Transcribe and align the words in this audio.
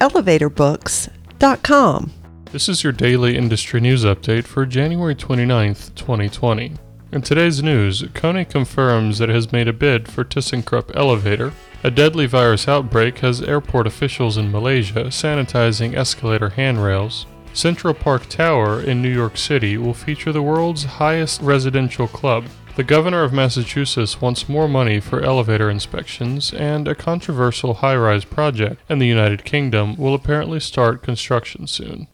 elevatorbooks.com. 0.00 2.12
This 2.52 2.68
is 2.68 2.84
your 2.84 2.92
daily 2.92 3.36
industry 3.36 3.80
news 3.80 4.04
update 4.04 4.44
for 4.44 4.64
January 4.64 5.14
29th, 5.14 5.94
2020. 5.94 6.74
In 7.12 7.22
today's 7.22 7.62
news, 7.62 8.02
Kone 8.02 8.48
confirms 8.48 9.18
that 9.18 9.30
it 9.30 9.34
has 9.34 9.52
made 9.52 9.68
a 9.68 9.72
bid 9.72 10.08
for 10.08 10.24
ThyssenKrupp 10.24 10.94
Elevator. 10.94 11.52
A 11.84 11.90
deadly 11.90 12.26
virus 12.26 12.66
outbreak 12.66 13.18
has 13.18 13.42
airport 13.42 13.86
officials 13.86 14.36
in 14.36 14.50
Malaysia 14.50 15.04
sanitizing 15.04 15.94
escalator 15.94 16.50
handrails. 16.50 17.26
Central 17.52 17.94
Park 17.94 18.28
Tower 18.28 18.80
in 18.80 19.00
New 19.00 19.12
York 19.12 19.36
City 19.36 19.78
will 19.78 19.94
feature 19.94 20.32
the 20.32 20.42
world's 20.42 20.84
highest 20.84 21.40
residential 21.40 22.06
club. 22.06 22.44
The 22.76 22.84
governor 22.84 23.24
of 23.24 23.32
Massachusetts 23.32 24.20
wants 24.20 24.50
more 24.50 24.68
money 24.68 25.00
for 25.00 25.22
elevator 25.22 25.70
inspections, 25.70 26.52
and 26.52 26.86
a 26.86 26.94
controversial 26.94 27.72
high 27.74 27.96
rise 27.96 28.26
project 28.26 28.82
in 28.90 28.98
the 28.98 29.06
United 29.06 29.46
Kingdom 29.46 29.96
will 29.96 30.12
apparently 30.12 30.60
start 30.60 31.02
construction 31.02 31.66
soon. 31.66 32.06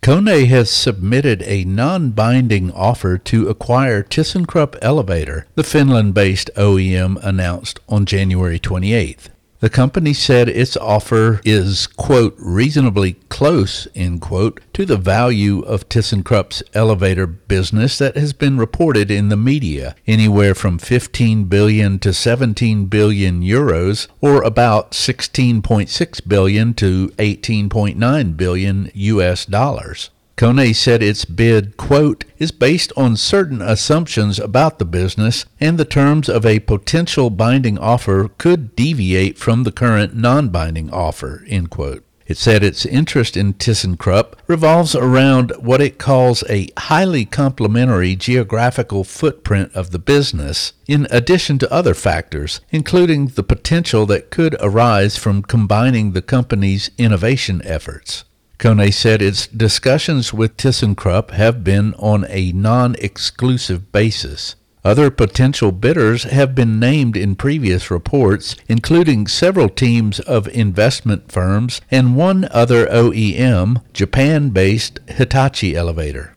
Kone 0.00 0.46
has 0.46 0.70
submitted 0.70 1.42
a 1.42 1.64
non-binding 1.64 2.72
offer 2.72 3.18
to 3.18 3.50
acquire 3.50 4.02
ThyssenKrupp 4.02 4.78
Elevator, 4.80 5.46
the 5.56 5.62
Finland-based 5.62 6.48
OEM 6.56 7.22
announced 7.22 7.80
on 7.86 8.06
January 8.06 8.58
28th. 8.58 9.28
The 9.60 9.68
company 9.68 10.14
said 10.14 10.48
its 10.48 10.74
offer 10.78 11.42
is, 11.44 11.86
quote, 11.86 12.34
reasonably 12.38 13.14
close, 13.28 13.86
end 13.94 14.22
quote, 14.22 14.58
to 14.72 14.86
the 14.86 14.96
value 14.96 15.60
of 15.60 15.86
ThyssenKrupp's 15.90 16.62
elevator 16.72 17.26
business 17.26 17.98
that 17.98 18.16
has 18.16 18.32
been 18.32 18.56
reported 18.56 19.10
in 19.10 19.28
the 19.28 19.36
media, 19.36 19.96
anywhere 20.06 20.54
from 20.54 20.78
15 20.78 21.44
billion 21.44 21.98
to 21.98 22.14
17 22.14 22.86
billion 22.86 23.42
euros, 23.42 24.08
or 24.22 24.42
about 24.42 24.92
16.6 24.92 26.26
billion 26.26 26.72
to 26.72 27.08
18.9 27.18 28.36
billion 28.38 28.90
US 28.94 29.44
dollars. 29.44 30.08
Kone 30.40 30.74
said 30.74 31.02
its 31.02 31.26
bid, 31.26 31.76
quote, 31.76 32.24
is 32.38 32.50
based 32.50 32.94
on 32.96 33.14
certain 33.14 33.60
assumptions 33.60 34.38
about 34.38 34.78
the 34.78 34.86
business, 34.86 35.44
and 35.60 35.76
the 35.76 35.84
terms 35.84 36.30
of 36.30 36.46
a 36.46 36.60
potential 36.60 37.28
binding 37.28 37.78
offer 37.78 38.28
could 38.38 38.74
deviate 38.74 39.36
from 39.36 39.64
the 39.64 39.70
current 39.70 40.16
non 40.16 40.48
binding 40.48 40.88
offer, 40.94 41.44
end 41.46 41.68
quote. 41.68 42.04
It 42.26 42.38
said 42.38 42.64
its 42.64 42.86
interest 42.86 43.36
in 43.36 43.52
ThyssenKrupp 43.52 44.32
revolves 44.46 44.94
around 44.94 45.52
what 45.58 45.82
it 45.82 45.98
calls 45.98 46.42
a 46.48 46.68
highly 46.78 47.26
complementary 47.26 48.16
geographical 48.16 49.04
footprint 49.04 49.70
of 49.74 49.90
the 49.90 49.98
business, 49.98 50.72
in 50.86 51.06
addition 51.10 51.58
to 51.58 51.70
other 51.70 51.92
factors, 51.92 52.62
including 52.70 53.26
the 53.26 53.42
potential 53.42 54.06
that 54.06 54.30
could 54.30 54.56
arise 54.62 55.18
from 55.18 55.42
combining 55.42 56.12
the 56.12 56.22
company's 56.22 56.90
innovation 56.96 57.60
efforts. 57.62 58.24
Kone 58.60 58.92
said 58.92 59.22
its 59.22 59.46
discussions 59.46 60.34
with 60.34 60.58
ThyssenKrupp 60.58 61.30
have 61.30 61.64
been 61.64 61.94
on 61.94 62.26
a 62.28 62.52
non-exclusive 62.52 63.90
basis. 63.90 64.54
Other 64.84 65.10
potential 65.10 65.72
bidders 65.72 66.24
have 66.24 66.54
been 66.54 66.78
named 66.78 67.16
in 67.16 67.36
previous 67.36 67.90
reports, 67.90 68.56
including 68.68 69.26
several 69.28 69.70
teams 69.70 70.20
of 70.20 70.46
investment 70.48 71.32
firms 71.32 71.80
and 71.90 72.16
one 72.16 72.48
other 72.50 72.84
OEM, 72.88 73.82
Japan-based 73.94 75.00
Hitachi 75.08 75.74
Elevator. 75.74 76.36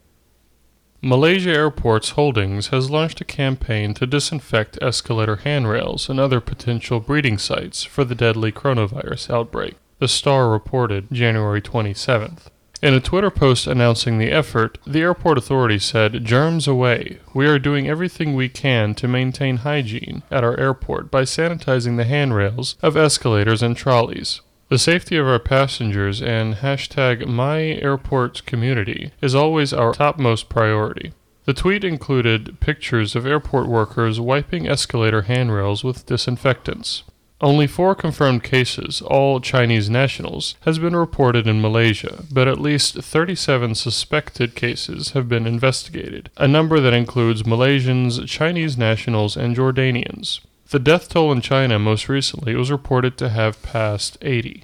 Malaysia 1.02 1.50
Airports 1.50 2.12
Holdings 2.12 2.68
has 2.68 2.90
launched 2.90 3.20
a 3.20 3.26
campaign 3.26 3.94
to 3.96 4.08
disinfect 4.08 4.80
escalator 4.82 5.36
handrails 5.36 6.08
and 6.08 6.22
other 6.22 6.40
potential 6.40 7.02
breeding 7.02 7.38
sites 7.38 7.84
for 7.84 8.06
the 8.06 8.16
deadly 8.16 8.54
coronavirus 8.54 9.30
outbreak. 9.30 9.76
The 10.04 10.10
Star 10.10 10.50
reported 10.50 11.08
January 11.14 11.62
27th. 11.62 12.48
In 12.82 12.94
a 12.94 13.00
Twitter 13.00 13.32
post 13.32 13.68
announcing 13.68 14.18
the 14.18 14.34
effort, 14.34 14.78
the 14.86 15.00
airport 15.00 15.38
authority 15.38 15.80
said, 15.80 16.26
Germs 16.26 16.68
away. 16.68 17.20
We 17.34 17.48
are 17.48 17.58
doing 17.58 17.88
everything 17.88 18.36
we 18.36 18.50
can 18.50 18.96
to 18.96 19.08
maintain 19.08 19.60
hygiene 19.64 20.24
at 20.30 20.44
our 20.44 20.60
airport 20.60 21.10
by 21.10 21.22
sanitizing 21.22 21.96
the 21.96 22.04
handrails 22.04 22.76
of 22.82 22.98
escalators 22.98 23.64
and 23.64 23.78
trolleys. 23.78 24.42
The 24.68 24.78
safety 24.78 25.16
of 25.16 25.26
our 25.26 25.40
passengers 25.40 26.22
and 26.22 26.56
hashtag 26.56 27.24
MyAirportCommunity 27.24 29.12
is 29.22 29.34
always 29.34 29.72
our 29.72 29.94
topmost 29.94 30.50
priority. 30.50 31.14
The 31.46 31.54
tweet 31.54 31.86
included 31.86 32.60
pictures 32.60 33.16
of 33.16 33.26
airport 33.26 33.68
workers 33.68 34.20
wiping 34.20 34.68
escalator 34.68 35.22
handrails 35.22 35.86
with 35.86 36.06
disinfectants. 36.06 37.04
Only 37.44 37.68
four 37.68 37.94
confirmed 37.94 38.42
cases, 38.42 39.02
all 39.02 39.42
Chinese 39.42 39.90
nationals, 39.90 40.56
has 40.62 40.80
been 40.80 40.96
reported 40.96 41.46
in 41.46 41.62
Malaysia, 41.62 42.24
but 42.32 42.48
at 42.48 42.58
least 42.58 42.96
37 42.96 43.76
suspected 43.76 44.56
cases 44.56 45.10
have 45.10 45.28
been 45.28 45.46
investigated, 45.46 46.30
a 46.38 46.48
number 46.48 46.80
that 46.80 46.94
includes 46.94 47.44
Malaysians, 47.44 48.26
Chinese 48.30 48.78
nationals, 48.78 49.36
and 49.36 49.58
Jordanians. 49.58 50.40
The 50.70 50.80
death 50.80 51.10
toll 51.10 51.34
in 51.34 51.42
China 51.42 51.78
most 51.80 52.08
recently 52.08 52.56
was 52.56 52.72
reported 52.72 53.18
to 53.18 53.28
have 53.28 53.62
passed 53.62 54.18
80. 54.22 54.64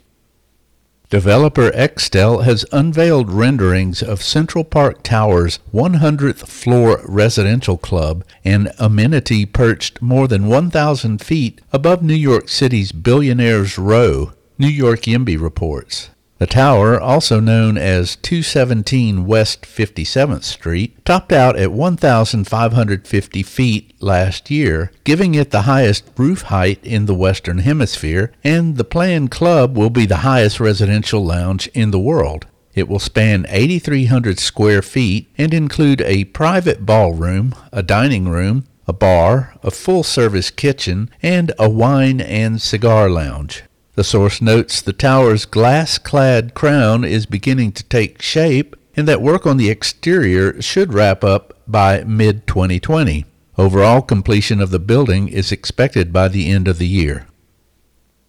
Developer 1.09 1.71
Extell 1.71 2.43
has 2.43 2.67
unveiled 2.71 3.31
renderings 3.31 4.03
of 4.03 4.21
Central 4.21 4.63
Park 4.63 5.01
Tower's 5.01 5.57
100th 5.73 6.47
floor 6.47 7.01
residential 7.03 7.79
club, 7.79 8.23
an 8.45 8.69
amenity 8.77 9.43
perched 9.47 10.03
more 10.03 10.27
than 10.27 10.45
1,000 10.45 11.19
feet 11.19 11.61
above 11.73 12.03
New 12.03 12.13
York 12.13 12.47
City's 12.47 12.91
Billionaires 12.91 13.79
Row, 13.79 14.33
New 14.59 14.67
York 14.67 15.07
YIMBY 15.07 15.35
reports. 15.35 16.11
The 16.39 16.47
tower, 16.47 16.97
also 16.97 17.41
known 17.41 17.77
as 17.77 18.15
217 18.15 19.25
West 19.25 19.63
57th 19.63 20.45
Street, 20.45 21.03
topped 21.03 21.33
out 21.33 21.57
at 21.57 21.73
1,550 21.73 23.43
feet 23.43 23.93
last 24.01 24.49
year, 24.49 24.89
giving 25.03 25.35
it 25.35 25.51
the 25.51 25.63
highest 25.63 26.09
roof 26.15 26.43
height 26.43 26.79
in 26.81 27.07
the 27.07 27.13
Western 27.13 27.57
Hemisphere, 27.57 28.31
and 28.41 28.77
the 28.77 28.85
planned 28.85 29.31
club 29.31 29.77
will 29.77 29.89
be 29.89 30.05
the 30.05 30.23
highest 30.23 30.61
residential 30.61 31.25
lounge 31.25 31.67
in 31.73 31.91
the 31.91 31.99
world. 31.99 32.47
It 32.73 32.87
will 32.87 32.99
span 32.99 33.45
8,300 33.49 34.39
square 34.39 34.81
feet 34.81 35.29
and 35.37 35.53
include 35.53 35.99
a 36.03 36.23
private 36.23 36.85
ballroom, 36.85 37.53
a 37.73 37.83
dining 37.83 38.29
room, 38.29 38.63
a 38.87 38.93
bar, 38.93 39.55
a 39.61 39.71
full 39.71 40.03
service 40.03 40.51
kitchen, 40.51 41.09
and 41.21 41.51
a 41.59 41.69
wine 41.69 42.21
and 42.21 42.61
cigar 42.61 43.09
lounge. 43.09 43.63
The 43.99 44.05
source 44.05 44.41
notes 44.41 44.81
the 44.81 44.93
tower's 44.93 45.43
glass 45.43 45.97
clad 45.97 46.53
crown 46.53 47.03
is 47.03 47.25
beginning 47.25 47.73
to 47.73 47.83
take 47.83 48.21
shape 48.21 48.77
and 48.95 49.05
that 49.09 49.21
work 49.21 49.45
on 49.45 49.57
the 49.57 49.69
exterior 49.69 50.61
should 50.61 50.93
wrap 50.93 51.21
up 51.21 51.53
by 51.67 52.05
mid 52.05 52.47
2020. 52.47 53.25
Overall 53.57 54.01
completion 54.01 54.61
of 54.61 54.69
the 54.69 54.79
building 54.79 55.27
is 55.27 55.51
expected 55.51 56.13
by 56.13 56.29
the 56.29 56.49
end 56.49 56.69
of 56.69 56.77
the 56.77 56.87
year. 56.87 57.27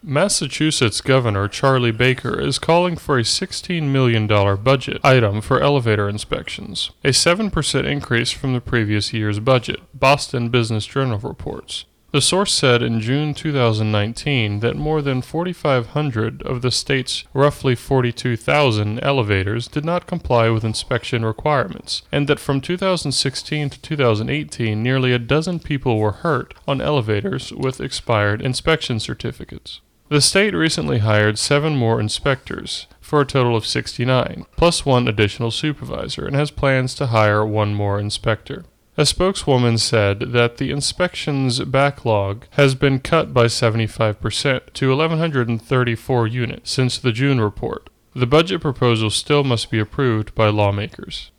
Massachusetts 0.03 1.01
Governor 1.01 1.47
Charlie 1.47 1.93
Baker 1.93 2.41
is 2.41 2.59
calling 2.59 2.97
for 2.97 3.17
a 3.17 3.23
$16 3.23 3.85
million 3.85 4.27
budget 4.27 5.01
item 5.05 5.41
for 5.41 5.61
elevator 5.61 6.09
inspections, 6.09 6.91
a 7.05 7.11
7% 7.11 7.85
increase 7.85 8.33
from 8.33 8.55
the 8.55 8.61
previous 8.61 9.13
year's 9.13 9.39
budget, 9.39 9.79
Boston 9.95 10.49
Business 10.49 10.85
Journal 10.85 11.19
reports. 11.19 11.85
The 12.13 12.21
source 12.21 12.53
said 12.53 12.83
in 12.83 13.01
June 13.01 13.35
2019 13.35 14.59
that 14.61 14.77
more 14.77 15.01
than 15.01 15.23
4,500 15.23 16.43
of 16.43 16.61
the 16.61 16.73
state's 16.73 17.23
roughly 17.33 17.77
42,000 17.77 18.99
elevators 18.99 19.69
did 19.69 19.85
not 19.85 20.09
comply 20.09 20.49
with 20.49 20.65
inspection 20.65 21.25
requirements, 21.25 22.03
and 22.11 22.27
that 22.27 22.41
from 22.41 22.61
2016 22.61 23.71
to 23.71 23.81
2018 23.81 24.83
nearly 24.83 25.13
a 25.13 25.21
dozen 25.21 25.61
people 25.61 26.01
were 26.01 26.27
hurt 26.27 26.53
on 26.67 26.81
elevators 26.81 27.53
with 27.53 27.81
expired 27.81 28.43
inspection 28.43 28.99
certificates. 28.99 29.81
The 30.09 30.21
state 30.21 30.55
recently 30.55 30.99
hired 30.99 31.39
seven 31.39 31.77
more 31.77 32.01
inspectors, 32.01 32.89
for 33.01 33.21
a 33.21 33.27
total 33.27 33.55
of 33.55 33.65
69, 33.65 34.47
plus 34.57 34.85
one 34.85 35.07
additional 35.07 35.53
supervisor, 35.53 36.27
and 36.27 36.35
has 36.35 36.51
plans 36.51 36.97
to 36.97 37.07
hire 37.07 37.47
one 37.47 37.73
more 37.73 38.01
inspector. 38.01 38.65
A 38.97 39.07
spokeswoman 39.07 39.79
said 39.79 40.33
that 40.33 40.57
the 40.57 40.71
inspections 40.71 41.61
backlog 41.61 42.47
has 42.51 42.75
been 42.75 42.99
cut 42.99 43.33
by 43.33 43.47
75% 43.47 44.73
to 44.73 44.89
1,134 44.89 46.27
units 46.27 46.71
since 46.71 46.99
the 46.99 47.13
June 47.13 47.41
report. 47.41 47.89
The 48.15 48.27
budget 48.27 48.61
proposal 48.61 49.11
still 49.11 49.45
must 49.45 49.71
be 49.71 49.79
approved 49.79 50.35
by 50.35 50.49
lawmakers. 50.49 51.31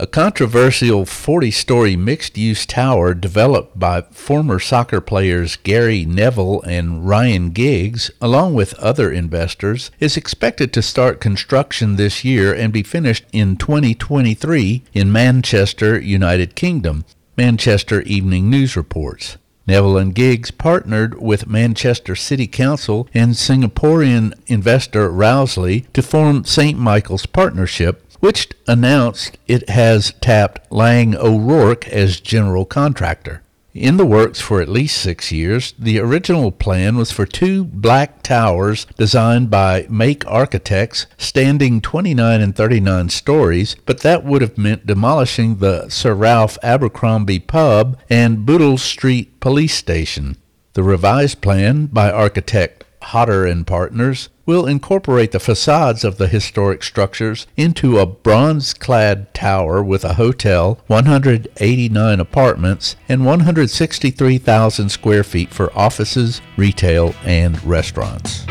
A 0.00 0.06
controversial 0.06 1.04
40 1.04 1.50
story 1.50 1.94
mixed 1.94 2.38
use 2.38 2.64
tower 2.64 3.12
developed 3.12 3.78
by 3.78 4.00
former 4.00 4.58
soccer 4.58 4.98
players 4.98 5.56
Gary 5.56 6.06
Neville 6.06 6.62
and 6.62 7.06
Ryan 7.06 7.50
Giggs, 7.50 8.10
along 8.18 8.54
with 8.54 8.72
other 8.78 9.12
investors, 9.12 9.90
is 10.00 10.16
expected 10.16 10.72
to 10.72 10.80
start 10.80 11.20
construction 11.20 11.96
this 11.96 12.24
year 12.24 12.54
and 12.54 12.72
be 12.72 12.82
finished 12.82 13.26
in 13.30 13.58
2023 13.58 14.84
in 14.94 15.12
Manchester, 15.12 16.00
United 16.00 16.54
Kingdom, 16.54 17.04
Manchester 17.36 18.00
Evening 18.00 18.48
News 18.48 18.76
reports. 18.76 19.36
Neville 19.66 19.98
and 19.98 20.14
Giggs 20.14 20.50
partnered 20.50 21.20
with 21.20 21.46
Manchester 21.46 22.16
City 22.16 22.46
Council 22.46 23.06
and 23.12 23.32
Singaporean 23.32 24.32
investor 24.46 25.10
Rowsley 25.10 25.92
to 25.92 26.00
form 26.00 26.46
St. 26.46 26.78
Michael's 26.78 27.26
Partnership, 27.26 28.09
which 28.20 28.48
announced 28.66 29.36
it 29.46 29.68
has 29.68 30.12
tapped 30.20 30.70
Laing 30.70 31.16
O'Rourke 31.16 31.88
as 31.88 32.20
general 32.20 32.64
contractor. 32.64 33.42
In 33.72 33.98
the 33.98 34.06
works 34.06 34.40
for 34.40 34.60
at 34.60 34.68
least 34.68 35.00
six 35.00 35.30
years, 35.30 35.74
the 35.78 36.00
original 36.00 36.50
plan 36.50 36.96
was 36.96 37.12
for 37.12 37.24
two 37.24 37.64
black 37.64 38.20
towers 38.22 38.84
designed 38.98 39.48
by 39.48 39.86
Make 39.88 40.26
Architects, 40.26 41.06
standing 41.16 41.80
29 41.80 42.40
and 42.40 42.56
39 42.56 43.10
stories, 43.10 43.76
but 43.86 44.00
that 44.00 44.24
would 44.24 44.42
have 44.42 44.58
meant 44.58 44.86
demolishing 44.86 45.56
the 45.56 45.88
Sir 45.88 46.14
Ralph 46.14 46.58
Abercromby 46.64 47.38
pub 47.46 47.96
and 48.10 48.44
Bootle 48.44 48.76
Street 48.76 49.38
police 49.38 49.74
station. 49.74 50.36
The 50.72 50.82
revised 50.82 51.40
plan 51.40 51.86
by 51.86 52.10
architect 52.10 52.84
Hodder 53.02 53.46
and 53.46 53.66
Partners 53.66 54.28
will 54.46 54.66
incorporate 54.66 55.32
the 55.32 55.40
facades 55.40 56.04
of 56.04 56.18
the 56.18 56.28
historic 56.28 56.82
structures 56.82 57.46
into 57.56 57.98
a 57.98 58.06
bronze-clad 58.06 59.32
tower 59.32 59.82
with 59.82 60.04
a 60.04 60.14
hotel, 60.14 60.80
189 60.86 62.20
apartments, 62.20 62.96
and 63.08 63.24
163,000 63.24 64.88
square 64.88 65.24
feet 65.24 65.50
for 65.50 65.76
offices, 65.78 66.40
retail, 66.56 67.14
and 67.24 67.62
restaurants. 67.64 68.44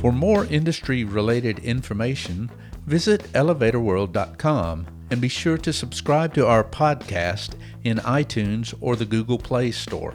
For 0.00 0.12
more 0.12 0.44
industry-related 0.46 1.58
information, 1.60 2.50
visit 2.86 3.22
elevatorworld.com 3.32 4.86
and 5.10 5.20
be 5.20 5.28
sure 5.28 5.58
to 5.58 5.72
subscribe 5.72 6.34
to 6.34 6.46
our 6.46 6.62
podcast 6.64 7.54
in 7.82 7.98
iTunes 7.98 8.74
or 8.80 8.96
the 8.96 9.04
Google 9.04 9.38
Play 9.38 9.70
Store. 9.72 10.14